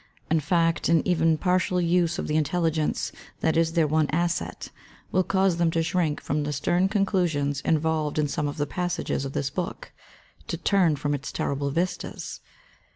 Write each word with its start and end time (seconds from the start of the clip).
In 0.31 0.39
facft, 0.39 0.89
an 0.89 1.07
even 1.07 1.37
partial 1.37 1.79
use 1.79 2.17
of 2.17 2.25
the 2.27 2.33
intell^ence 2.33 3.11
that 3.41 3.55
is 3.55 3.73
their 3.73 3.85
one 3.85 4.09
asset 4.09 4.69
will 5.11 5.23
cause 5.23 5.57
them 5.57 5.69
to 5.69 5.83
shrink 5.83 6.19
from 6.19 6.41
the 6.43 6.51
stem 6.51 6.89
conclusions 6.89 7.61
involved 7.61 8.17
in 8.17 8.27
some 8.27 8.47
of 8.47 8.57
the 8.57 8.65
passages 8.65 9.25
of 9.25 9.33
this 9.33 9.51
book— 9.51 9.91
to 10.47 10.57
turn 10.57 10.95
from 10.95 11.13
its 11.13 11.31
terrible 11.31 11.69
vistas. 11.69 12.39